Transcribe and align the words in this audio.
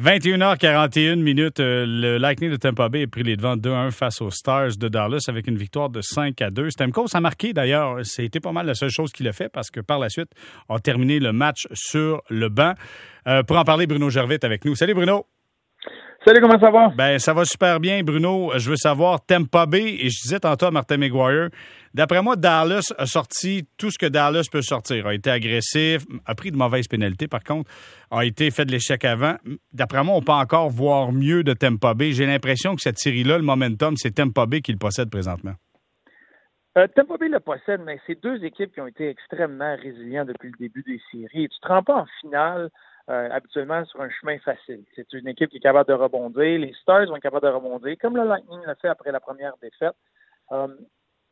21h41 0.00 1.16
minutes. 1.16 1.60
Euh, 1.60 1.84
le 1.86 2.16
Lightning 2.16 2.50
de 2.50 2.56
Tampa 2.56 2.88
Bay 2.88 3.02
a 3.02 3.06
pris 3.06 3.22
les 3.22 3.36
devants 3.36 3.56
2-1 3.56 3.90
face 3.90 4.22
aux 4.22 4.30
Stars 4.30 4.76
de 4.78 4.88
Dallas 4.88 5.26
avec 5.28 5.46
une 5.46 5.58
victoire 5.58 5.90
de 5.90 6.00
5 6.00 6.40
à 6.40 6.50
2. 6.50 6.70
Stamkos 6.70 7.14
a 7.14 7.20
marqué 7.20 7.52
d'ailleurs. 7.52 7.98
C'était 8.04 8.40
pas 8.40 8.52
mal 8.52 8.66
la 8.66 8.74
seule 8.74 8.88
chose 8.88 9.12
qu'il 9.12 9.28
a 9.28 9.32
fait 9.32 9.50
parce 9.50 9.70
que 9.70 9.80
par 9.80 9.98
la 9.98 10.08
suite, 10.08 10.30
a 10.70 10.78
terminé 10.78 11.18
le 11.18 11.32
match 11.32 11.66
sur 11.74 12.22
le 12.30 12.48
banc. 12.48 12.72
Euh, 13.26 13.42
pour 13.42 13.58
en 13.58 13.64
parler, 13.64 13.86
Bruno 13.86 14.08
Gervais 14.08 14.42
avec 14.42 14.64
nous. 14.64 14.74
Salut 14.74 14.94
Bruno. 14.94 15.26
Salut, 16.22 16.42
comment 16.42 16.60
ça 16.60 16.70
va? 16.70 16.88
Ben, 16.94 17.18
ça 17.18 17.32
va 17.32 17.46
super 17.46 17.80
bien, 17.80 18.02
Bruno. 18.02 18.50
Je 18.58 18.68
veux 18.68 18.76
savoir, 18.76 19.24
Tampa 19.24 19.64
Bay, 19.64 19.96
et 20.00 20.10
je 20.10 20.20
disais 20.20 20.38
tantôt 20.38 20.66
à 20.66 20.70
Martin 20.70 20.98
McGuire, 20.98 21.48
d'après 21.94 22.20
moi, 22.20 22.36
Dallas 22.36 22.92
a 22.98 23.06
sorti 23.06 23.66
tout 23.78 23.90
ce 23.90 23.98
que 23.98 24.04
Dallas 24.04 24.46
peut 24.52 24.60
sortir. 24.60 25.06
A 25.06 25.14
été 25.14 25.30
agressif, 25.30 26.02
a 26.26 26.34
pris 26.34 26.50
de 26.50 26.58
mauvaises 26.58 26.88
pénalités, 26.88 27.26
par 27.26 27.42
contre, 27.42 27.70
a 28.10 28.26
été 28.26 28.50
fait 28.50 28.66
de 28.66 28.70
l'échec 28.70 29.02
avant. 29.06 29.36
D'après 29.72 30.04
moi, 30.04 30.14
on 30.14 30.20
peut 30.20 30.32
encore 30.32 30.68
voir 30.68 31.10
mieux 31.10 31.42
de 31.42 31.54
Tampa 31.54 31.94
Bay. 31.94 32.12
J'ai 32.12 32.26
l'impression 32.26 32.74
que 32.74 32.82
cette 32.82 32.98
série-là, 32.98 33.38
le 33.38 33.44
momentum, 33.44 33.96
c'est 33.96 34.16
Tampa 34.16 34.44
Bay 34.44 34.60
qui 34.60 34.72
le 34.72 34.78
possède 34.78 35.10
présentement. 35.10 35.54
Euh, 36.76 36.86
Tampa 36.94 37.16
Bay 37.16 37.28
le 37.28 37.40
possède, 37.40 37.80
mais 37.86 37.98
c'est 38.06 38.22
deux 38.22 38.44
équipes 38.44 38.74
qui 38.74 38.80
ont 38.82 38.86
été 38.86 39.08
extrêmement 39.08 39.74
résilientes 39.74 40.28
depuis 40.28 40.50
le 40.50 40.58
début 40.58 40.82
des 40.82 41.00
séries. 41.10 41.48
Tu 41.48 41.60
te 41.60 41.66
rends 41.66 41.82
pas 41.82 42.02
en 42.02 42.06
finale 42.20 42.68
euh, 43.10 43.28
habituellement 43.32 43.84
sur 43.86 44.00
un 44.00 44.08
chemin 44.08 44.38
facile. 44.38 44.84
C'est 44.94 45.12
une 45.12 45.26
équipe 45.26 45.50
qui 45.50 45.56
est 45.56 45.60
capable 45.60 45.88
de 45.88 45.94
rebondir. 45.94 46.60
Les 46.60 46.72
Stars 46.80 47.06
vont 47.06 47.16
être 47.16 47.22
capables 47.22 47.44
de 47.44 47.52
rebondir, 47.52 47.96
comme 48.00 48.16
le 48.16 48.24
Lightning 48.24 48.60
l'a 48.64 48.76
fait 48.76 48.88
après 48.88 49.10
la 49.10 49.18
première 49.18 49.54
défaite. 49.60 49.96
Euh, 50.52 50.68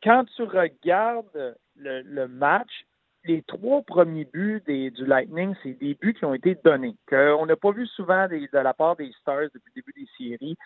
quand 0.03 0.25
tu 0.35 0.43
regardes 0.43 1.55
le, 1.77 2.27
match, 2.27 2.85
les 3.23 3.43
trois 3.43 3.81
premiers 3.83 4.25
buts 4.25 4.61
du 4.67 5.05
Lightning, 5.05 5.55
c'est 5.63 5.79
des 5.79 5.93
buts 5.93 6.13
qui 6.13 6.25
ont 6.25 6.33
été 6.33 6.55
donnés, 6.65 6.95
qu'on 7.07 7.45
n'a 7.45 7.55
pas 7.55 7.71
vu 7.71 7.87
souvent 7.87 8.27
de 8.27 8.57
la 8.57 8.73
part 8.73 8.97
des 8.97 9.13
Stars 9.21 9.49
depuis 9.53 9.71
le 9.75 9.81
début 9.81 9.93
des 9.93 10.07
séries. 10.17 10.57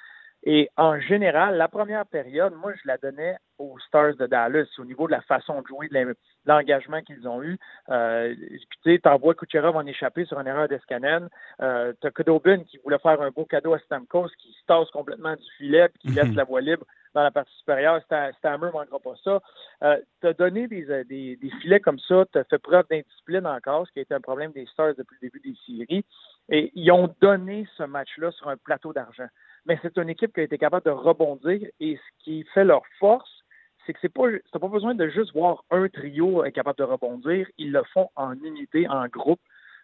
Et 0.46 0.70
en 0.76 1.00
général, 1.00 1.56
la 1.56 1.70
première 1.70 2.06
période, 2.06 2.54
moi, 2.54 2.74
je 2.76 2.86
la 2.86 2.98
donnais 2.98 3.38
aux 3.60 3.80
Stars 3.88 4.16
de 4.16 4.26
Dallas 4.26 4.68
au 4.78 4.84
niveau 4.84 5.08
de 5.08 5.14
la 5.14 5.22
façon 5.22 5.62
de 5.62 5.68
jouer, 5.68 5.88
de 5.88 6.16
l'engagement 6.46 7.02
qu'ils 7.02 7.26
ont 7.30 7.42
eu. 7.42 7.58
Euh, 7.90 8.36
tu 8.36 8.92
sais, 8.92 9.00
t'envoies 9.00 9.36
Kucherov 9.36 9.78
en 9.78 9.86
échappé 9.86 10.26
sur 10.26 10.38
une 10.42 10.48
erreur 10.48 10.68
d'Escanen. 10.68 11.30
Euh, 11.62 11.94
t'as 12.02 12.12
Kodobin 12.12 12.64
qui 12.66 12.78
voulait 12.84 13.00
faire 13.00 13.22
un 13.22 13.30
beau 13.30 13.46
cadeau 13.46 13.74
à 13.74 13.80
Stamkos, 13.80 14.30
qui 14.38 14.52
se 14.52 14.66
tasse 14.68 14.90
complètement 14.92 15.34
du 15.34 15.50
filet 15.58 15.88
puis 15.88 16.10
qui 16.10 16.16
laisse 16.16 16.28
mhm. 16.28 16.36
la 16.36 16.44
voie 16.44 16.60
libre 16.60 16.86
dans 17.14 17.24
la 17.24 17.32
partie 17.32 17.56
supérieure. 17.60 18.02
Stammer 18.02 18.68
ne 18.68 18.72
manquera 18.72 19.00
pas 19.00 19.14
ça. 19.24 19.40
Euh, 19.84 19.98
t'as 20.20 20.34
donné 20.34 20.68
des, 20.68 21.06
des, 21.06 21.38
des, 21.38 21.52
filets 21.62 21.80
comme 21.80 22.00
ça, 22.00 22.26
t'as 22.34 22.44
fait 22.44 22.58
preuve 22.58 22.86
d'indiscipline 22.90 23.46
encore, 23.48 23.88
ce 23.88 23.94
qui 23.94 24.00
a 24.00 24.02
été 24.02 24.14
un 24.14 24.20
problème 24.20 24.52
des 24.52 24.66
Stars 24.66 24.96
depuis 24.98 25.18
le 25.22 25.30
début 25.30 25.40
des 25.40 25.56
séries. 25.66 26.04
Et 26.50 26.72
ils 26.76 26.92
ont 26.92 27.14
donné 27.22 27.66
ce 27.78 27.84
match-là 27.84 28.32
sur 28.32 28.50
un 28.50 28.58
plateau 28.58 28.92
d'argent 28.92 29.28
mais 29.66 29.80
c'est 29.82 29.98
une 29.98 30.10
équipe 30.10 30.34
qui 30.34 30.42
a 30.42 30.44
été 30.44 30.58
capable 30.58 30.86
de 30.86 30.92
rebondir 30.92 31.68
et 31.80 31.96
ce 31.98 32.24
qui 32.24 32.44
fait 32.54 32.66
leur 32.66 32.84
force, 33.00 33.44
c'est 33.86 33.94
que 33.94 34.00
c'est 34.02 34.14
pas 34.14 34.28
pas 34.60 34.68
besoin 34.68 34.96
de 34.96 35.08
juste 35.10 35.34
voir 35.34 35.64
un 35.72 35.88
trio 35.90 36.44
capable 36.54 36.78
de 36.78 36.84
rebondir, 36.84 37.48
ils 37.58 37.72
le 37.72 37.84
font 37.94 38.10
en 38.16 38.34
unité, 38.34 38.88
en 38.88 39.08
groupe. 39.08 39.42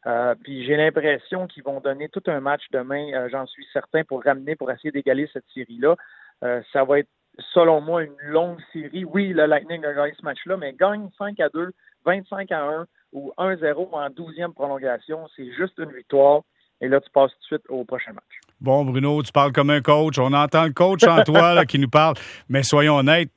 Euh, 0.07 0.33
puis 0.41 0.63
j'ai 0.65 0.77
l'impression 0.77 1.47
qu'ils 1.47 1.63
vont 1.63 1.81
donner 1.81 2.07
tout 2.09 2.23
un 2.27 2.39
match 2.39 2.63
demain, 2.71 3.11
euh, 3.13 3.29
j'en 3.29 3.45
suis 3.45 3.67
certain, 3.73 4.03
pour 4.03 4.23
ramener, 4.23 4.55
pour 4.55 4.71
essayer 4.71 4.91
d'égaler 4.91 5.29
cette 5.33 5.45
série-là. 5.53 5.95
Euh, 6.43 6.61
ça 6.71 6.85
va 6.85 6.99
être, 6.99 7.09
selon 7.53 7.81
moi, 7.81 8.03
une 8.03 8.15
longue 8.21 8.59
série. 8.71 9.03
Oui, 9.03 9.33
le 9.33 9.45
Lightning 9.45 9.83
a 9.83 9.93
gagné 9.93 10.13
ce 10.17 10.23
match-là, 10.23 10.55
mais 10.55 10.73
gagne 10.73 11.09
5 11.17 11.39
à 11.41 11.49
2, 11.49 11.71
25 12.05 12.51
à 12.51 12.63
1 12.63 12.85
ou 13.11 13.33
1-0 13.37 13.89
en 13.91 14.09
12e 14.09 14.53
prolongation, 14.53 15.27
c'est 15.35 15.51
juste 15.51 15.77
une 15.79 15.91
victoire. 15.91 16.43
Et 16.81 16.87
là, 16.87 17.01
tu 17.01 17.09
passes 17.11 17.31
tout 17.31 17.39
de 17.39 17.45
suite 17.57 17.69
au 17.69 17.83
prochain 17.83 18.13
match. 18.13 18.23
Bon, 18.61 18.85
Bruno, 18.85 19.21
tu 19.23 19.31
parles 19.31 19.51
comme 19.51 19.69
un 19.69 19.81
coach. 19.81 20.17
On 20.19 20.33
entend 20.33 20.65
le 20.65 20.73
coach 20.73 21.03
en 21.03 21.23
toi 21.23 21.65
qui 21.65 21.79
nous 21.79 21.89
parle. 21.89 22.15
Mais 22.47 22.63
soyons 22.63 22.97
honnêtes, 22.97 23.31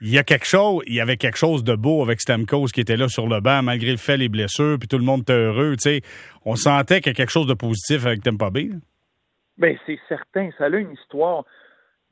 il 0.00 0.12
y 0.12 0.18
a 0.18 0.24
quelque 0.24 0.46
chose, 0.46 0.82
il 0.88 0.94
y 0.94 1.00
avait 1.00 1.16
quelque 1.16 1.38
chose 1.38 1.62
de 1.62 1.76
beau 1.76 2.02
avec 2.02 2.20
Stamkos 2.20 2.66
qui 2.74 2.80
était 2.80 2.96
là 2.96 3.06
sur 3.08 3.28
le 3.28 3.40
banc, 3.40 3.62
malgré 3.62 3.92
le 3.92 3.98
fait 3.98 4.16
les 4.16 4.28
blessures, 4.28 4.76
puis 4.76 4.88
tout 4.88 4.98
le 4.98 5.04
monde 5.04 5.20
était 5.20 5.32
heureux. 5.32 5.76
Tu 5.76 5.82
sais, 5.82 6.00
on 6.44 6.56
sentait 6.56 7.00
qu'il 7.00 7.10
y 7.10 7.14
a 7.14 7.14
quelque 7.14 7.30
chose 7.30 7.46
de 7.46 7.54
positif 7.54 8.04
avec 8.04 8.20
Tampa 8.20 8.50
Bay. 8.50 8.70
Bien, 9.58 9.76
c'est 9.86 10.00
certain. 10.08 10.50
Ça 10.58 10.64
a 10.64 10.68
une 10.68 10.92
histoire 10.92 11.44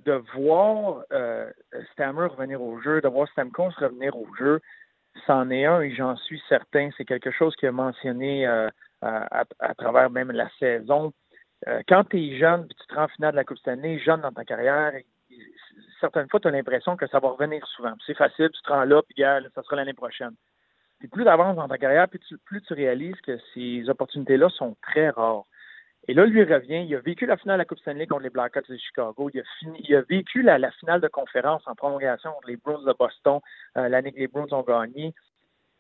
de 0.04 0.22
voir 0.36 1.02
euh, 1.12 1.50
Stammer 1.92 2.26
revenir 2.26 2.62
au 2.62 2.80
jeu, 2.80 3.00
de 3.00 3.08
voir 3.08 3.28
Stamkos 3.30 3.70
revenir 3.78 4.16
au 4.16 4.28
jeu. 4.38 4.60
C'en 5.26 5.50
est 5.50 5.64
un 5.64 5.80
et 5.80 5.92
j'en 5.92 6.16
suis 6.16 6.40
certain. 6.48 6.90
C'est 6.96 7.04
quelque 7.04 7.32
chose 7.32 7.56
qu'il 7.56 7.68
a 7.68 7.72
mentionné 7.72 8.46
euh, 8.46 8.68
à, 9.02 9.74
travers 9.76 10.10
même 10.10 10.30
la 10.30 10.48
saison. 10.58 11.12
Euh, 11.68 11.82
quand 11.88 12.04
tu 12.04 12.18
es 12.18 12.38
jeune, 12.38 12.66
puis 12.66 12.76
tu 12.80 12.86
te 12.86 12.94
rends 12.94 13.04
en 13.04 13.08
finale 13.08 13.32
de 13.32 13.36
la 13.36 13.44
Coupe 13.44 13.58
Stanley, 13.58 13.98
jeune 13.98 14.20
dans 14.20 14.32
ta 14.32 14.44
carrière, 14.44 14.92
certaines 16.00 16.28
fois, 16.28 16.40
tu 16.40 16.48
as 16.48 16.50
l'impression 16.50 16.96
que 16.96 17.06
ça 17.06 17.18
va 17.18 17.28
revenir 17.28 17.66
souvent. 17.68 17.94
C'est 18.06 18.16
facile, 18.16 18.50
tu 18.50 18.62
te 18.62 18.68
rends 18.68 18.84
là, 18.84 19.02
puis 19.02 19.22
ça 19.22 19.62
sera 19.62 19.76
l'année 19.76 19.94
prochaine. 19.94 20.34
Puis 20.98 21.08
plus 21.08 21.24
tu 21.24 21.30
dans 21.30 21.68
ta 21.68 21.78
carrière, 21.78 22.08
plus 22.08 22.62
tu 22.62 22.74
réalises 22.74 23.20
que 23.22 23.38
ces 23.54 23.88
opportunités-là 23.88 24.48
sont 24.50 24.76
très 24.82 25.10
rares. 25.10 25.44
Et 26.08 26.14
là, 26.14 26.24
lui 26.24 26.42
revient, 26.42 26.84
il 26.86 26.94
a 26.94 27.00
vécu 27.00 27.26
la 27.26 27.36
finale 27.36 27.56
de 27.56 27.60
la 27.60 27.64
Coupe 27.66 27.78
Stanley 27.78 28.06
contre 28.06 28.22
les 28.22 28.30
Blackhawks 28.30 28.68
de 28.68 28.76
Chicago. 28.76 29.30
Il 29.32 29.40
a, 29.40 29.44
fini, 29.58 29.80
il 29.86 29.94
a 29.94 30.02
vécu 30.02 30.42
la, 30.42 30.70
finale 30.72 31.00
de 31.00 31.08
conférence 31.08 31.62
en 31.66 31.74
prolongation 31.74 32.32
contre 32.32 32.48
les 32.48 32.56
Bruins 32.56 32.82
de 32.82 32.94
Boston, 32.98 33.40
euh, 33.76 33.88
l'année 33.88 34.12
que 34.12 34.18
les 34.18 34.28
Bruins 34.28 34.46
ont 34.52 34.62
gagné 34.62 35.14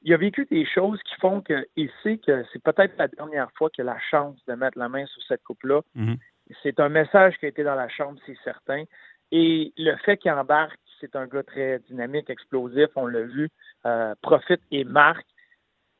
il 0.02 0.14
a 0.14 0.16
vécu 0.16 0.46
des 0.50 0.64
choses 0.64 1.00
qui 1.02 1.14
font 1.16 1.42
qu'il 1.42 1.90
sait 2.02 2.18
que 2.18 2.44
c'est 2.52 2.62
peut-être 2.62 2.96
la 2.98 3.08
dernière 3.08 3.50
fois 3.52 3.70
qu'il 3.70 3.82
a 3.88 3.94
la 3.94 4.00
chance 4.00 4.36
de 4.46 4.54
mettre 4.54 4.78
la 4.78 4.88
main 4.88 5.04
sur 5.06 5.22
cette 5.24 5.42
coupe-là. 5.42 5.82
Mhm. 5.94 6.16
C'est 6.62 6.80
un 6.80 6.88
message 6.88 7.36
qui 7.38 7.46
a 7.46 7.48
été 7.48 7.62
dans 7.62 7.74
la 7.74 7.88
chambre, 7.88 8.18
c'est 8.26 8.36
certain. 8.42 8.84
Et 9.30 9.72
le 9.76 9.96
fait 9.98 10.16
qu'il 10.16 10.32
embarque, 10.32 10.78
c'est 11.00 11.14
un 11.16 11.26
gars 11.26 11.42
très 11.42 11.78
dynamique, 11.80 12.30
explosif, 12.30 12.88
on 12.96 13.06
l'a 13.06 13.22
vu, 13.22 13.48
euh, 13.86 14.14
profite 14.22 14.60
et 14.70 14.84
marque. 14.84 15.26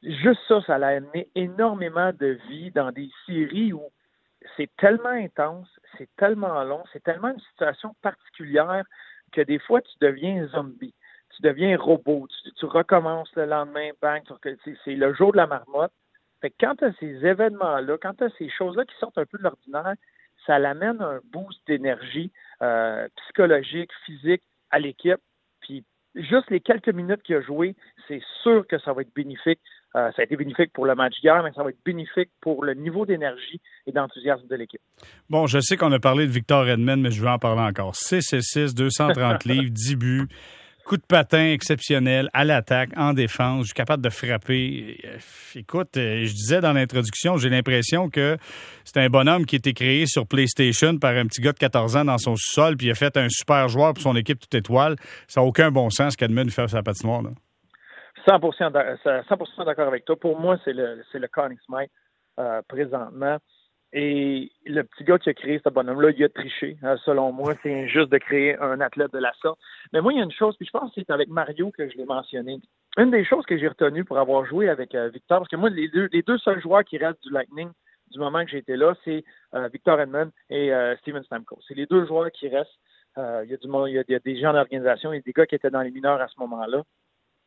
Juste 0.03 0.41
ça, 0.49 0.61
ça 0.67 0.79
l'a 0.79 0.89
amené 0.89 1.29
énormément 1.35 2.13
de 2.13 2.39
vie 2.49 2.71
dans 2.71 2.91
des 2.91 3.11
séries 3.27 3.73
où 3.73 3.83
c'est 4.57 4.71
tellement 4.77 5.11
intense, 5.11 5.69
c'est 5.99 6.09
tellement 6.17 6.65
long, 6.65 6.83
c'est 6.93 7.03
tellement 7.03 7.29
une 7.29 7.41
situation 7.41 7.95
particulière 8.03 8.85
que 9.33 9.43
des 9.43 9.59
fois 9.59 9.83
tu 9.83 9.93
deviens 10.01 10.47
zombie 10.49 10.95
tu 11.41 11.49
deviens 11.49 11.77
robot, 11.77 12.29
tu, 12.59 12.67
recommences 12.67 13.31
le 13.37 13.47
lendemain, 13.47 13.91
bang, 14.01 14.23
c'est 14.85 14.95
le 14.95 15.15
jour 15.15 15.33
de 15.33 15.39
la 15.39 15.47
marmotte. 15.47 15.93
Fait 16.41 16.51
que 16.51 16.57
quand 16.61 16.77
tu 16.77 16.85
as 16.85 16.93
ces 16.99 17.27
événements-là, 17.27 17.99
quand 18.01 18.15
tu 18.15 18.25
as 18.25 18.31
ces 18.39 18.49
choses-là 18.51 18.85
qui 18.85 18.95
sortent 18.99 19.19
un 19.19 19.27
peu 19.27 19.39
de 19.39 19.43
l'ordinaire, 19.43 19.95
ça 20.47 20.59
l'amène 20.59 21.01
un 21.01 21.21
boost 21.33 21.61
d'énergie 21.67 22.33
euh, 22.63 23.07
psychologique, 23.17 23.91
physique 24.07 24.43
à 24.71 24.79
l'équipe. 24.79 25.21
Puis 25.61 25.85
juste 26.15 26.51
les 26.51 26.61
quelques 26.61 26.89
minutes 26.89 27.23
qu'il 27.23 27.37
a 27.37 27.43
joué, 27.43 27.77
c'est 28.09 28.23
sûr 28.43 28.67
que 28.67 28.79
ça 28.79 28.93
va 28.93 29.03
être 29.03 29.15
bénéfique. 29.15 29.61
Euh, 29.97 30.11
ça 30.13 30.23
a 30.23 30.25
été 30.25 30.37
bénéfique 30.37 30.73
pour 30.73 30.87
le 30.87 30.95
match 30.95 31.15
hier, 31.23 31.43
mais 31.43 31.53
ça 31.53 31.63
va 31.63 31.71
être 31.71 31.85
bénéfique 31.85 32.31
pour 32.41 32.65
le 32.65 32.75
niveau 32.75 33.05
d'énergie 33.05 33.61
et 33.87 33.93
d'enthousiasme 33.93 34.47
de 34.47 34.57
l'équipe. 34.57 34.81
Bon, 35.29 35.47
je 35.47 35.59
sais 35.61 35.77
qu'on 35.77 35.93
a 35.93 35.99
parlé 35.99 36.27
de 36.27 36.33
Victor 36.33 36.67
Edmond, 36.69 36.99
mais 36.99 37.11
je 37.11 37.21
vais 37.23 37.29
en 37.29 37.39
parler 37.39 37.63
encore. 37.63 37.97
6 37.97 38.33
et 38.33 38.41
6, 38.41 38.75
230 38.75 39.45
livres, 39.47 39.71
10 39.71 39.97
buts. 39.97 40.29
Coup 40.91 40.97
de 40.97 41.07
patin 41.07 41.53
exceptionnel 41.53 42.29
à 42.33 42.45
l'attaque, 42.45 42.91
en 42.97 43.13
défense. 43.13 43.61
Je 43.61 43.67
suis 43.67 43.75
capable 43.75 44.03
de 44.03 44.11
frapper. 44.11 44.99
Euh, 45.05 45.19
écoute, 45.55 45.97
euh, 45.97 46.25
je 46.25 46.33
disais 46.33 46.61
dans 46.61 46.73
l'introduction, 46.73 47.37
j'ai 47.37 47.49
l'impression 47.49 48.11
que 48.11 48.37
c'est 48.83 48.99
un 48.99 49.09
bonhomme 49.09 49.47
qui 49.47 49.55
a 49.55 49.59
été 49.59 49.73
créé 49.73 50.07
sur 50.07 50.27
PlayStation 50.27 50.99
par 50.99 51.13
un 51.13 51.27
petit 51.27 51.43
gars 51.43 51.53
de 51.53 51.59
14 51.59 51.97
ans 51.97 52.05
dans 52.05 52.19
son 52.19 52.35
sous-sol, 52.35 52.77
puis 52.77 52.89
il 52.89 52.91
a 52.91 52.97
fait 52.97 53.17
un 53.17 53.29
super 53.29 53.69
joueur 53.69 53.95
pour 53.95 54.03
son 54.03 54.17
équipe 54.17 54.41
toute 54.41 54.55
étoile. 54.57 54.97
Ça 55.29 55.43
n'a 55.43 55.47
aucun 55.47 55.71
bon 55.71 55.91
sens 55.91 56.17
qu'Edmund 56.17 56.51
fasse 56.51 56.73
sa 56.73 56.83
patinoire. 56.83 57.23
Là. 57.23 57.31
100%, 58.27 59.65
d'accord 59.65 59.87
avec 59.87 60.05
toi. 60.05 60.17
Pour 60.17 60.41
moi, 60.41 60.59
c'est 60.65 60.73
le, 60.73 61.05
c'est 61.13 61.21
le 61.21 61.29
Conning 61.29 61.59
Smith 61.67 61.89
euh, 62.41 62.63
présentement. 62.67 63.39
Et 63.93 64.53
le 64.67 64.83
petit 64.83 65.03
gars 65.03 65.19
qui 65.19 65.31
a 65.31 65.35
créé 65.35 65.61
ce 65.65 65.69
bonhomme-là, 65.69 66.11
il 66.11 66.23
a 66.23 66.29
triché. 66.29 66.77
Hein, 66.83 66.97
selon 67.05 67.33
moi, 67.33 67.55
c'est 67.63 67.75
injuste 67.75 68.09
de 68.11 68.19
créer 68.19 68.57
un 68.59 68.81
athlète 68.81 69.13
de 69.13 69.19
la 69.19 69.33
sorte. 69.43 69.59
Mais 69.93 70.01
moi, 70.01 70.13
il 70.13 70.19
y 70.19 70.21
a 70.21 70.25
une 70.25 70.31
chose, 70.31 70.57
puis 70.57 70.67
je 70.67 70.71
pense 70.71 70.95
que 70.95 71.01
c'est 71.01 71.11
avec 71.11 71.29
Mario 71.29 71.73
que 71.77 71.89
je 71.89 71.97
l'ai 71.97 72.05
mentionné. 72.05 72.61
Une 72.99 73.11
des 73.11 73.25
choses 73.25 73.45
que 73.47 73.59
j'ai 73.59 73.67
retenues 73.67 74.05
pour 74.05 74.19
avoir 74.19 74.47
joué 74.47 74.69
avec 74.69 74.95
euh, 74.95 75.09
Victor, 75.09 75.39
parce 75.41 75.49
que 75.49 75.57
moi, 75.57 75.71
les 75.71 75.89
deux, 75.89 76.09
les 76.13 76.23
deux 76.23 76.39
seuls 76.39 76.61
joueurs 76.61 76.85
qui 76.85 76.99
restent 76.99 77.23
du 77.23 77.33
Lightning 77.33 77.71
du 78.13 78.19
moment 78.19 78.45
que 78.45 78.51
j'étais 78.51 78.77
là, 78.77 78.95
c'est 79.05 79.25
euh, 79.55 79.69
Victor 79.73 80.01
Edmond 80.01 80.31
et 80.51 80.73
euh, 80.73 80.97
Steven 80.99 81.23
Stamkos. 81.25 81.61
C'est 81.67 81.77
les 81.77 81.87
deux 81.87 82.07
joueurs 82.07 82.31
qui 82.31 82.49
restent. 82.49 82.71
il, 83.17 83.51
y 83.51 83.55
a 83.55 83.57
du 83.57 83.69
monde, 83.69 83.89
il 83.89 84.05
y 84.09 84.15
a 84.15 84.19
des 84.19 84.41
gens 84.41 84.53
d'organisation 84.53 85.13
et 85.13 85.21
des 85.21 85.33
gars 85.33 85.47
qui 85.47 85.57
étaient 85.57 85.71
dans 85.71 85.83
les 85.83 85.91
mineurs 85.91 86.21
à 86.21 86.29
ce 86.29 86.39
moment-là. 86.39 86.83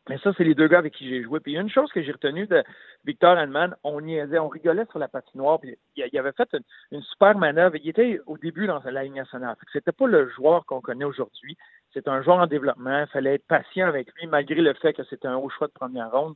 Mais 0.09 0.17
ça, 0.17 0.33
c'est 0.35 0.43
les 0.43 0.53
deux 0.53 0.67
gars 0.67 0.79
avec 0.79 0.93
qui 0.93 1.07
j'ai 1.07 1.23
joué. 1.23 1.39
Puis 1.39 1.55
une 1.55 1.69
chose 1.69 1.89
que 1.91 2.01
j'ai 2.03 2.11
retenue 2.11 2.45
de 2.45 2.61
Victor 3.05 3.37
Hanman, 3.37 3.73
on 3.83 4.01
niaisait, 4.01 4.37
on 4.37 4.49
rigolait 4.49 4.85
sur 4.89 4.99
la 4.99 5.07
patinoire. 5.07 5.61
Puis 5.61 5.77
il 5.95 6.19
avait 6.19 6.33
fait 6.33 6.49
une, 6.91 7.01
super 7.03 7.37
manœuvre. 7.37 7.77
Il 7.77 7.87
était 7.87 8.19
au 8.25 8.37
début 8.37 8.67
dans 8.67 8.81
la 8.83 9.03
ligne 9.03 9.15
nationale. 9.15 9.55
C'était 9.71 9.93
pas 9.93 10.07
le 10.07 10.27
joueur 10.29 10.65
qu'on 10.65 10.81
connaît 10.81 11.05
aujourd'hui. 11.05 11.57
C'est 11.93 12.09
un 12.09 12.21
joueur 12.21 12.37
en 12.39 12.47
développement. 12.47 13.01
Il 13.01 13.07
fallait 13.07 13.35
être 13.35 13.47
patient 13.47 13.87
avec 13.87 14.13
lui, 14.15 14.27
malgré 14.27 14.59
le 14.59 14.73
fait 14.73 14.93
que 14.93 15.03
c'était 15.05 15.27
un 15.27 15.37
haut 15.37 15.49
choix 15.49 15.67
de 15.67 15.73
première 15.73 16.11
ronde. 16.11 16.35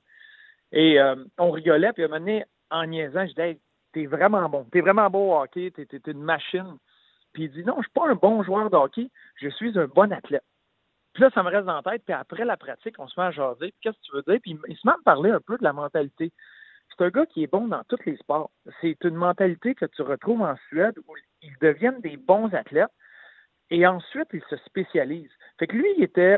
Et 0.71 0.99
euh, 0.99 1.15
on 1.37 1.51
rigolait. 1.51 1.91
Puis 1.91 2.03
à 2.03 2.05
un 2.05 2.09
moment 2.09 2.19
donné, 2.21 2.45
en 2.71 2.85
niaisant, 2.85 3.23
je 3.23 3.33
disais, 3.33 3.59
t'es 3.91 4.05
vraiment 4.05 4.47
bon. 4.47 4.65
T'es 4.71 4.79
vraiment 4.79 5.09
bon 5.09 5.33
au 5.33 5.41
hockey, 5.41 5.71
t'es, 5.71 5.87
es 5.91 6.11
une 6.11 6.23
machine. 6.23 6.77
Puis 7.33 7.43
il 7.43 7.51
dit, 7.51 7.65
non, 7.65 7.75
je 7.77 7.83
suis 7.83 7.91
pas 7.93 8.07
un 8.07 8.15
bon 8.15 8.43
joueur 8.43 8.69
de 8.69 8.77
hockey, 8.77 9.09
je 9.35 9.49
suis 9.49 9.77
un 9.77 9.87
bon 9.87 10.11
athlète. 10.13 10.43
Puis 11.17 11.23
là, 11.23 11.31
ça 11.33 11.41
me 11.41 11.49
reste 11.49 11.65
dans 11.65 11.81
la 11.81 11.81
tête. 11.81 12.03
Puis 12.05 12.13
après 12.13 12.45
la 12.45 12.57
pratique, 12.57 12.93
on 12.99 13.07
se 13.07 13.19
met 13.19 13.25
à 13.25 13.31
jaser. 13.31 13.71
Puis 13.71 13.79
qu'est-ce 13.81 13.97
que 13.97 14.03
tu 14.03 14.15
veux 14.15 14.21
dire? 14.21 14.39
Puis 14.39 14.55
il 14.67 14.77
se 14.77 14.85
met 14.85 14.93
à 14.93 14.97
me 14.97 15.03
parler 15.03 15.31
un 15.31 15.39
peu 15.39 15.57
de 15.57 15.63
la 15.63 15.73
mentalité. 15.73 16.31
C'est 16.89 17.03
un 17.03 17.09
gars 17.09 17.25
qui 17.25 17.41
est 17.41 17.51
bon 17.51 17.67
dans 17.67 17.83
tous 17.85 17.97
les 18.05 18.17
sports. 18.17 18.51
C'est 18.81 19.03
une 19.03 19.15
mentalité 19.15 19.73
que 19.73 19.85
tu 19.85 20.03
retrouves 20.03 20.43
en 20.43 20.55
Suède 20.67 20.93
où 21.07 21.15
ils 21.41 21.57
deviennent 21.59 22.01
des 22.01 22.17
bons 22.17 22.53
athlètes 22.53 22.91
et 23.71 23.87
ensuite 23.87 24.27
ils 24.31 24.43
se 24.47 24.57
spécialisent. 24.57 25.33
Fait 25.57 25.65
que 25.65 25.75
lui, 25.75 25.87
il 25.97 26.03
était 26.03 26.37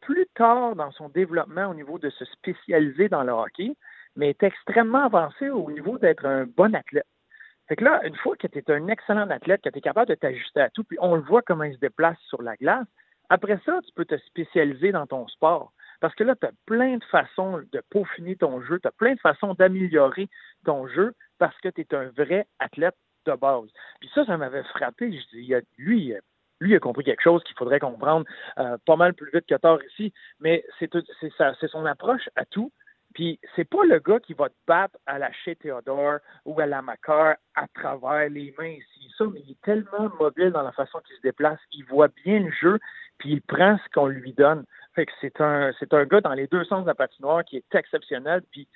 plus 0.00 0.28
tard 0.36 0.76
dans 0.76 0.92
son 0.92 1.08
développement 1.08 1.66
au 1.66 1.74
niveau 1.74 1.98
de 1.98 2.08
se 2.10 2.24
spécialiser 2.26 3.08
dans 3.08 3.24
le 3.24 3.32
hockey, 3.32 3.74
mais 4.14 4.30
est 4.30 4.44
extrêmement 4.44 5.06
avancé 5.06 5.50
au 5.50 5.72
niveau 5.72 5.98
d'être 5.98 6.24
un 6.24 6.44
bon 6.44 6.72
athlète. 6.76 7.08
Fait 7.66 7.74
que 7.74 7.82
là, 7.82 8.00
une 8.06 8.14
fois 8.14 8.36
que 8.36 8.46
tu 8.46 8.58
es 8.60 8.70
un 8.70 8.86
excellent 8.86 9.28
athlète, 9.28 9.62
que 9.62 9.70
tu 9.70 9.78
es 9.78 9.82
capable 9.82 10.10
de 10.10 10.14
t'ajuster 10.14 10.60
à 10.60 10.70
tout, 10.70 10.84
puis 10.84 10.98
on 11.00 11.16
le 11.16 11.22
voit 11.22 11.42
comment 11.42 11.64
il 11.64 11.74
se 11.74 11.80
déplace 11.80 12.18
sur 12.28 12.42
la 12.42 12.54
glace, 12.54 12.86
après 13.30 13.58
ça, 13.64 13.80
tu 13.86 13.92
peux 13.94 14.04
te 14.04 14.18
spécialiser 14.18 14.92
dans 14.92 15.06
ton 15.06 15.26
sport. 15.28 15.72
Parce 16.00 16.14
que 16.14 16.24
là, 16.24 16.34
tu 16.34 16.46
as 16.46 16.52
plein 16.66 16.96
de 16.96 17.04
façons 17.04 17.58
de 17.72 17.82
peaufiner 17.90 18.36
ton 18.36 18.60
jeu, 18.62 18.80
tu 18.80 18.88
as 18.88 18.92
plein 18.92 19.14
de 19.14 19.20
façons 19.20 19.54
d'améliorer 19.54 20.28
ton 20.64 20.86
jeu 20.88 21.14
parce 21.38 21.58
que 21.60 21.68
tu 21.68 21.82
es 21.82 21.94
un 21.94 22.08
vrai 22.10 22.46
athlète 22.58 22.96
de 23.26 23.32
base. 23.34 23.68
Puis 24.00 24.10
ça, 24.14 24.24
ça 24.24 24.36
m'avait 24.36 24.64
frappé. 24.64 25.12
Je 25.12 25.36
dis, 25.36 25.54
lui, 25.78 26.14
lui, 26.60 26.74
a 26.74 26.80
compris 26.80 27.04
quelque 27.04 27.22
chose 27.22 27.44
qu'il 27.44 27.56
faudrait 27.56 27.80
comprendre 27.80 28.26
euh, 28.58 28.76
pas 28.86 28.96
mal 28.96 29.14
plus 29.14 29.30
vite 29.32 29.46
que 29.46 29.54
tard 29.54 29.78
ici, 29.92 30.12
mais 30.40 30.64
c'est 30.78 30.90
son 31.68 31.86
approche 31.86 32.28
à 32.34 32.44
tout. 32.44 32.72
Puis 33.14 33.40
c'est 33.56 33.68
pas 33.68 33.84
le 33.84 33.98
gars 33.98 34.20
qui 34.20 34.34
va 34.34 34.48
te 34.48 34.54
battre 34.66 34.96
à 35.06 35.18
la 35.18 35.32
chez 35.32 35.56
Théodore 35.56 36.18
ou 36.44 36.60
à 36.60 36.66
la 36.66 36.80
Macar 36.80 37.36
à 37.56 37.66
travers 37.74 38.28
les 38.30 38.54
mains 38.56 38.68
ici, 38.68 39.12
ça, 39.18 39.24
mais 39.32 39.40
il 39.44 39.52
est 39.52 39.60
tellement 39.62 40.10
mobile 40.20 40.50
dans 40.50 40.62
la 40.62 40.72
façon 40.72 41.00
qu'il 41.00 41.16
se 41.16 41.22
déplace, 41.22 41.58
il 41.72 41.84
voit 41.86 42.08
bien 42.24 42.38
le 42.38 42.52
jeu, 42.52 42.78
puis 43.20 43.34
il 43.34 43.42
prend 43.42 43.78
ce 43.78 43.90
qu'on 43.92 44.06
lui 44.06 44.32
donne. 44.32 44.64
Fait 44.94 45.06
que 45.06 45.12
c'est 45.20 45.40
un 45.40 45.70
c'est 45.78 45.94
un 45.94 46.04
gars 46.04 46.20
dans 46.20 46.32
les 46.32 46.48
deux 46.48 46.64
sens 46.64 46.82
de 46.82 46.88
la 46.88 46.96
patinoire 46.96 47.44
qui 47.44 47.58
est 47.58 47.74
exceptionnel, 47.74 48.42
puis 48.50 48.66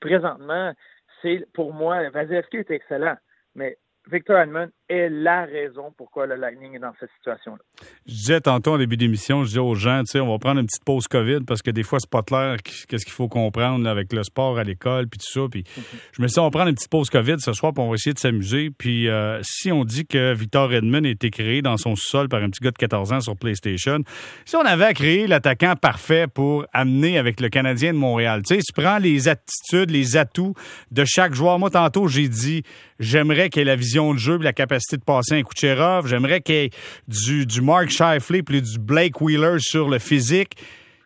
présentement, 0.00 0.74
c'est 1.22 1.46
pour 1.54 1.72
moi, 1.72 2.10
Vasilevski 2.10 2.58
est 2.58 2.70
excellent, 2.70 3.16
mais 3.54 3.78
Victor 4.10 4.36
Edmond 4.38 4.70
est 4.92 5.08
la 5.08 5.44
raison 5.44 5.92
pourquoi 5.96 6.26
le 6.26 6.36
Lightning 6.36 6.76
est 6.76 6.78
dans 6.78 6.92
cette 7.00 7.10
situation-là. 7.18 7.58
Je 8.06 8.12
disais 8.12 8.40
tantôt 8.40 8.74
en 8.74 8.78
début 8.78 8.96
d'émission, 8.96 9.42
je 9.42 9.48
disais 9.48 9.60
aux 9.60 9.74
gens, 9.74 10.00
tu 10.00 10.12
sais, 10.12 10.20
on 10.20 10.30
va 10.30 10.38
prendre 10.38 10.60
une 10.60 10.66
petite 10.66 10.84
pause 10.84 11.08
COVID 11.08 11.40
parce 11.46 11.62
que 11.62 11.70
des 11.70 11.82
fois, 11.82 11.98
c'est 12.00 12.10
pas 12.10 12.22
clair 12.22 12.56
qu'est-ce 12.62 13.04
qu'il 13.04 13.14
faut 13.14 13.28
comprendre 13.28 13.88
avec 13.88 14.12
le 14.12 14.22
sport 14.22 14.58
à 14.58 14.64
l'école 14.64 15.08
puis 15.08 15.18
tout 15.18 15.40
ça. 15.40 15.48
Puis 15.50 15.62
mm-hmm. 15.62 15.96
je 16.12 16.22
me 16.22 16.28
suis 16.28 16.34
dit, 16.34 16.40
on 16.40 16.44
va 16.44 16.50
prendre 16.50 16.68
une 16.68 16.74
petite 16.74 16.90
pause 16.90 17.08
COVID 17.10 17.36
ce 17.38 17.52
soir 17.52 17.72
pour 17.72 17.84
on 17.84 17.88
va 17.88 17.94
essayer 17.94 18.12
de 18.12 18.18
s'amuser. 18.18 18.70
Puis 18.70 19.08
euh, 19.08 19.40
si 19.42 19.72
on 19.72 19.84
dit 19.84 20.06
que 20.06 20.34
Victor 20.34 20.72
Edmond 20.72 21.04
a 21.04 21.08
été 21.08 21.30
créé 21.30 21.62
dans 21.62 21.76
son 21.76 21.96
sol 21.96 22.28
par 22.28 22.42
un 22.42 22.50
petit 22.50 22.62
gars 22.62 22.70
de 22.70 22.78
14 22.78 23.12
ans 23.12 23.20
sur 23.20 23.36
PlayStation, 23.36 24.00
si 24.44 24.56
on 24.56 24.64
avait 24.64 24.84
à 24.84 24.94
créer 24.94 25.26
l'attaquant 25.26 25.74
parfait 25.76 26.26
pour 26.26 26.66
amener 26.72 27.18
avec 27.18 27.40
le 27.40 27.48
Canadien 27.48 27.92
de 27.92 27.98
Montréal, 27.98 28.42
tu 28.46 28.54
sais, 28.54 28.60
tu 28.60 28.72
prends 28.72 28.98
les 28.98 29.28
attitudes, 29.28 29.90
les 29.90 30.16
atouts 30.16 30.54
de 30.90 31.04
chaque 31.06 31.34
joueur. 31.34 31.58
Moi, 31.58 31.70
tantôt, 31.70 32.06
j'ai 32.08 32.28
dit, 32.28 32.62
j'aimerais 32.98 33.48
qu'il 33.48 33.62
ait 33.62 33.64
la 33.64 33.76
vision 33.76 34.12
de 34.12 34.18
jeu 34.18 34.38
la 34.42 34.52
capacité 34.52 34.81
de 34.90 35.04
passer 35.04 35.36
un 35.36 35.42
Kucherov. 35.42 36.06
J'aimerais 36.06 36.40
qu'il 36.40 36.54
y 36.54 36.58
ait 36.58 36.70
du, 37.08 37.46
du 37.46 37.60
Mark 37.60 37.88
Shifley 37.88 38.42
puis 38.42 38.62
du 38.62 38.78
Blake 38.78 39.20
Wheeler 39.20 39.58
sur 39.58 39.88
le 39.88 39.98
physique. 39.98 40.56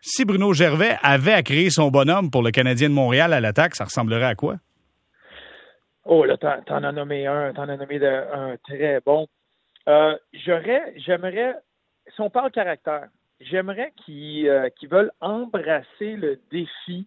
Si 0.01 0.25
Bruno 0.25 0.53
Gervais 0.53 0.97
avait 1.03 1.33
à 1.33 1.43
créer 1.43 1.71
son 1.71 1.91
bonhomme 1.91 2.31
pour 2.31 2.43
le 2.43 2.51
Canadien 2.51 2.89
de 2.89 2.95
Montréal 2.95 3.33
à 3.33 3.41
l'attaque, 3.41 3.75
ça 3.75 3.85
ressemblerait 3.85 4.27
à 4.27 4.35
quoi? 4.35 4.57
Oh, 6.05 6.25
là, 6.25 6.37
t'en 6.37 6.85
as 6.85 6.93
nommé 6.93 7.27
un, 7.27 7.53
t'en 7.53 7.69
as 7.69 7.77
nommé 7.77 7.99
un 8.07 8.57
très 8.63 9.01
bon. 9.05 9.27
Euh, 9.89 10.17
j'aimerais, 10.33 11.55
si 12.15 12.21
on 12.21 12.31
parle 12.31 12.53
caractère, 12.53 13.09
j'aimerais 13.41 13.93
qu'ils 14.05 14.49
euh, 14.49 14.69
veulent 14.91 15.13
embrasser 15.21 16.17
le 16.17 16.41
défi 16.51 17.07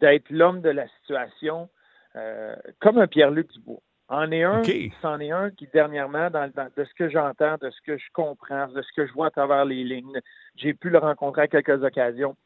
d'être 0.00 0.30
l'homme 0.30 0.60
de 0.60 0.70
la 0.70 0.86
situation 1.00 1.68
euh, 2.16 2.54
comme 2.80 2.98
un 2.98 3.06
Pierre-Luc 3.06 3.52
Dubois. 3.52 3.82
En 4.10 4.32
est 4.32 4.42
un, 4.42 4.62
c'en 5.00 5.20
est 5.20 5.30
un 5.30 5.52
qui 5.52 5.68
dernièrement, 5.68 6.30
dans, 6.30 6.50
de 6.50 6.84
ce 6.84 6.94
que 6.94 7.08
j'entends, 7.08 7.56
de 7.60 7.70
ce 7.70 7.80
que 7.82 7.96
je 7.96 8.06
comprends, 8.12 8.66
de 8.66 8.82
ce 8.82 8.92
que 8.96 9.06
je 9.06 9.12
vois 9.12 9.28
à 9.28 9.30
travers 9.30 9.64
les 9.64 9.84
lignes, 9.84 10.20
j'ai 10.56 10.74
pu 10.74 10.90
le 10.90 10.98
rencontrer 10.98 11.42
à 11.42 11.46
quelques 11.46 11.84
occasions. 11.84 12.36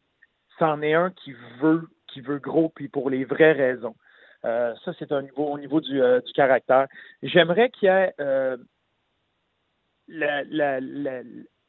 C'en 0.58 0.82
est 0.82 0.92
un 0.92 1.10
qui 1.10 1.34
veut, 1.62 1.88
qui 2.06 2.20
veut 2.20 2.38
gros, 2.38 2.68
puis 2.68 2.88
pour 2.88 3.08
les 3.08 3.24
vraies 3.24 3.52
raisons. 3.52 3.96
Euh, 4.44 4.74
ça, 4.84 4.92
c'est 4.98 5.10
un 5.10 5.22
niveau 5.22 5.46
au 5.46 5.58
niveau 5.58 5.80
du, 5.80 6.02
euh, 6.02 6.20
du 6.20 6.34
caractère. 6.34 6.86
J'aimerais 7.22 7.70
qu'il 7.70 7.88
y 7.88 7.92
ait 7.92 8.12
euh, 8.20 8.58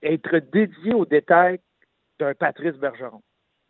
être 0.03 0.39
dédié 0.51 0.93
aux 0.93 1.05
détails 1.05 1.61
d'un 2.19 2.33
Patrice 2.33 2.75
Bergeron. 2.75 3.21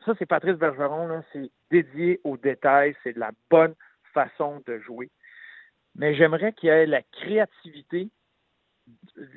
Ça, 0.04 0.13
c'est 0.18 0.25
Patrice 0.25 0.57
Bergeron, 0.57 1.22
c'est 1.31 1.51
dédié 1.69 2.19
aux 2.24 2.38
détails, 2.38 2.95
c'est 3.04 3.13
de 3.13 3.19
la 3.19 3.31
bonne 3.51 3.75
façon 4.12 4.63
de 4.66 4.80
jouer 4.80 5.12
mais 5.95 6.13
j'aimerais 6.15 6.53
qu'il 6.53 6.68
y 6.68 6.71
ait 6.71 6.86
la 6.86 7.01
créativité. 7.01 8.09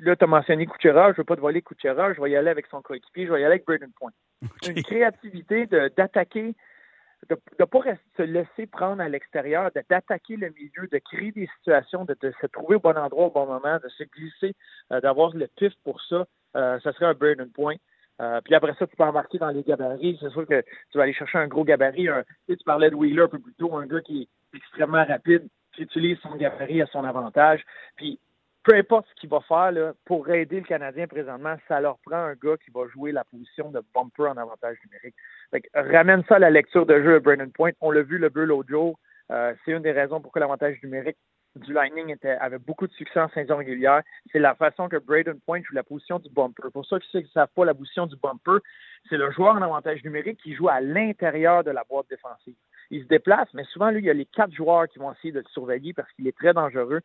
Là, 0.00 0.16
tu 0.16 0.24
as 0.24 0.26
mentionné 0.26 0.66
Kucherov, 0.66 1.06
je 1.06 1.12
ne 1.12 1.16
veux 1.18 1.24
pas 1.24 1.36
te 1.36 1.40
voler 1.40 1.62
Kucherov, 1.62 2.14
je 2.14 2.20
vais 2.20 2.30
y 2.30 2.36
aller 2.36 2.50
avec 2.50 2.66
son 2.66 2.82
coéquipier, 2.82 3.26
je 3.26 3.32
vais 3.32 3.40
y 3.40 3.44
aller 3.44 3.54
avec 3.54 3.66
Braden 3.66 3.92
Point. 3.92 4.12
Une 4.68 4.82
créativité 4.82 5.66
d'attaquer, 5.66 6.54
de 7.30 7.36
ne 7.58 7.64
pas 7.64 7.80
se 8.16 8.22
laisser 8.22 8.66
prendre 8.66 9.00
à 9.00 9.08
l'extérieur, 9.08 9.70
d'attaquer 9.74 10.36
le 10.36 10.50
milieu, 10.50 10.88
de 10.90 10.98
créer 10.98 11.32
des 11.32 11.48
situations, 11.58 12.04
de, 12.04 12.16
se 12.40 12.46
trouver 12.48 12.76
au 12.76 12.80
bon 12.80 12.96
endroit 12.96 13.26
au 13.26 13.30
bon 13.30 13.46
moment, 13.46 13.78
de 13.82 13.88
se 13.88 14.04
glisser, 14.04 14.54
euh, 14.92 15.00
d'avoir 15.00 15.34
le 15.34 15.48
pif 15.56 15.72
pour 15.84 16.00
ça. 16.02 16.26
Euh, 16.56 16.78
ça 16.80 16.92
serait 16.92 17.06
un 17.06 17.14
Braden 17.14 17.50
Point. 17.50 17.76
Euh, 18.20 18.40
puis 18.44 18.54
après 18.54 18.74
ça, 18.78 18.86
tu 18.86 18.96
peux 18.96 19.04
embarquer 19.04 19.38
dans 19.38 19.50
les 19.50 19.62
gabarits. 19.62 20.18
C'est 20.20 20.30
sûr 20.30 20.46
que 20.46 20.60
tu 20.90 20.98
vas 20.98 21.04
aller 21.04 21.14
chercher 21.14 21.38
un 21.38 21.46
gros 21.46 21.64
gabarit. 21.64 22.08
tu, 22.48 22.56
tu 22.56 22.64
parlais 22.64 22.90
de 22.90 22.96
Wheeler 22.96 23.22
un 23.22 23.28
peu 23.28 23.38
plus 23.38 23.54
tôt, 23.54 23.76
un 23.76 23.86
gars 23.86 24.00
qui 24.00 24.22
est 24.22 24.56
extrêmement 24.56 25.04
rapide 25.04 25.48
utilise 25.78 26.18
son 26.20 26.34
gabarit 26.36 26.82
à 26.82 26.86
son 26.86 27.04
avantage. 27.04 27.64
Puis 27.96 28.18
peu 28.68 28.76
importe 28.76 29.06
ce 29.08 29.20
qu'il 29.20 29.30
va 29.30 29.40
faire 29.40 29.72
là, 29.72 29.92
pour 30.04 30.28
aider 30.28 30.60
le 30.60 30.66
Canadien 30.66 31.06
présentement, 31.06 31.56
ça 31.68 31.80
leur 31.80 31.98
prend 32.00 32.16
un 32.16 32.34
gars 32.34 32.56
qui 32.62 32.70
va 32.70 32.86
jouer 32.88 33.12
la 33.12 33.24
position 33.24 33.70
de 33.70 33.82
bumper 33.94 34.26
en 34.26 34.36
avantage 34.36 34.76
numérique. 34.84 35.14
ramène 35.74 36.22
ça 36.28 36.36
à 36.36 36.38
la 36.38 36.50
lecture 36.50 36.84
de 36.84 37.02
jeu 37.02 37.14
de 37.14 37.18
Brandon 37.20 37.48
Point. 37.48 37.70
On 37.80 37.90
l'a 37.90 38.02
vu 38.02 38.18
le 38.18 38.28
but 38.28 38.44
l'autre 38.44 38.68
jour. 38.68 38.98
Euh, 39.30 39.54
c'est 39.64 39.72
une 39.72 39.82
des 39.82 39.92
raisons 39.92 40.20
pourquoi 40.20 40.40
l'avantage 40.40 40.76
numérique 40.82 41.16
du 41.56 41.72
Lightning 41.72 42.14
avait 42.40 42.58
beaucoup 42.58 42.86
de 42.86 42.92
succès 42.92 43.20
en 43.20 43.28
saison 43.30 43.56
régulière. 43.56 44.02
C'est 44.32 44.38
la 44.38 44.54
façon 44.54 44.88
que 44.88 44.96
Braden 44.96 45.40
Point 45.40 45.62
joue 45.62 45.74
la 45.74 45.82
position 45.82 46.18
du 46.18 46.28
bumper. 46.28 46.70
Pour 46.72 46.84
ceux 46.84 46.98
qui 46.98 47.16
ne 47.16 47.22
savent 47.28 47.48
pas 47.54 47.64
la 47.64 47.74
position 47.74 48.06
du 48.06 48.16
bumper, 48.16 48.58
c'est 49.08 49.16
le 49.16 49.30
joueur 49.30 49.54
en 49.54 49.62
avantage 49.62 50.04
numérique 50.04 50.40
qui 50.42 50.54
joue 50.54 50.68
à 50.68 50.80
l'intérieur 50.80 51.64
de 51.64 51.70
la 51.70 51.84
boîte 51.88 52.08
défensive 52.10 52.54
il 52.90 53.02
se 53.02 53.08
déplace, 53.08 53.48
mais 53.54 53.64
souvent, 53.64 53.90
lui, 53.90 54.00
il 54.00 54.06
y 54.06 54.10
a 54.10 54.14
les 54.14 54.26
quatre 54.26 54.52
joueurs 54.52 54.88
qui 54.88 54.98
vont 54.98 55.12
essayer 55.12 55.32
de 55.32 55.40
le 55.40 55.48
surveiller 55.52 55.92
parce 55.92 56.10
qu'il 56.12 56.26
est 56.26 56.36
très 56.36 56.52
dangereux. 56.52 57.00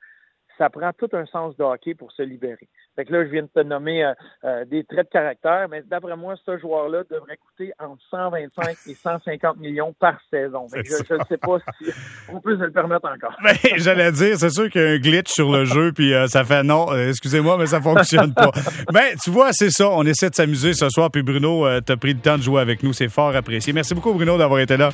Ça 0.58 0.70
prend 0.70 0.92
tout 0.94 1.10
un 1.13 1.25
sens 1.25 1.58
de 1.58 1.63
hockey 1.63 1.96
pour 1.96 2.12
se 2.12 2.22
libérer. 2.22 2.70
Fait 2.96 3.06
que 3.06 3.12
là, 3.12 3.25
je 3.25 3.32
viens 3.32 3.42
de 3.42 3.48
te 3.48 3.62
nommer 3.62 4.06
euh, 4.06 4.13
euh, 4.44 4.66
des 4.66 4.84
traits 4.84 5.08
de 5.08 5.12
caractère, 5.12 5.68
mais 5.68 5.82
d'après 5.82 6.16
moi, 6.16 6.36
ce 6.46 6.60
joueur-là 6.60 7.02
devrait 7.10 7.38
coûter 7.38 7.74
entre 7.80 8.00
125 8.12 8.78
et 8.86 8.94
150 8.94 9.58
millions 9.58 9.96
par 10.00 10.20
saison. 10.30 10.68
je 10.72 11.13
ne 11.16 11.24
sais 11.28 11.38
pas 11.38 11.58
si 11.80 11.92
on 12.32 12.40
peut 12.40 12.56
se 12.56 12.66
le 12.66 12.72
permettre 12.72 13.10
encore. 13.10 13.36
Ben, 13.44 13.56
j'allais 13.78 14.12
dire, 14.12 14.38
c'est 14.38 14.52
sûr 14.52 14.70
qu'il 14.70 14.82
y 14.82 14.86
a 14.86 14.90
un 14.90 15.00
glitch 15.00 15.32
sur 15.32 15.52
le 15.52 15.66
jeu, 15.66 15.92
puis 15.92 16.13
euh, 16.13 16.28
ça 16.28 16.44
fait 16.44 16.62
non, 16.62 16.94
excusez-moi, 16.96 17.58
mais 17.58 17.66
ça 17.66 17.82
fonctionne 17.82 18.36
pas. 18.36 18.52
Ben, 18.94 19.16
tu 19.24 19.32
vois, 19.32 19.54
c'est 19.54 19.72
ça. 19.72 19.90
On 19.90 20.04
essaie 20.04 20.30
de 20.30 20.36
s'amuser 20.36 20.74
ce 20.74 20.88
soir, 20.90 21.10
puis 21.10 21.24
Bruno, 21.24 21.66
t'as 21.82 21.98
pris 21.98 22.13
le 22.13 22.20
temps 22.20 22.38
de 22.38 22.44
jouer 22.44 22.62
avec 22.62 22.84
nous. 22.84 22.94
C'est 22.94 23.10
fort 23.10 23.36
apprécié. 23.36 23.74
Merci 23.74 23.96
beaucoup, 23.96 24.13
Bruno, 24.13 24.38
d'avoir 24.38 24.60
été 24.60 24.78
là. 24.78 24.90